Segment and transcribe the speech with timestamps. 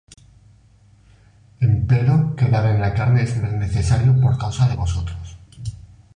[1.67, 5.37] Empero quedar en la carne es más necesario por causa de vosotros.